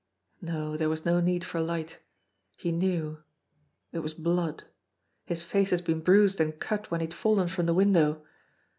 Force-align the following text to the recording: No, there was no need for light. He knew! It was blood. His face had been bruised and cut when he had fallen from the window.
No, 0.41 0.75
there 0.75 0.89
was 0.89 1.05
no 1.05 1.19
need 1.19 1.43
for 1.43 1.61
light. 1.61 1.99
He 2.57 2.71
knew! 2.71 3.19
It 3.91 3.99
was 3.99 4.15
blood. 4.15 4.63
His 5.25 5.43
face 5.43 5.69
had 5.69 5.83
been 5.83 5.99
bruised 5.99 6.41
and 6.41 6.59
cut 6.59 6.89
when 6.89 7.01
he 7.01 7.05
had 7.05 7.13
fallen 7.13 7.47
from 7.47 7.67
the 7.67 7.75
window. 7.75 8.25